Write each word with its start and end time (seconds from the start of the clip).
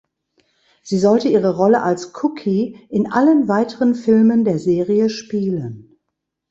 Sie 0.81 0.97
sollte 0.97 1.29
ihre 1.29 1.55
Rolle 1.57 1.83
als 1.83 2.11
Cookie 2.23 2.75
in 2.89 3.11
allen 3.11 3.47
weiteren 3.47 3.93
Filmen 3.93 4.43
der 4.45 4.57
Serie 4.57 5.11
spielen. 5.11 5.99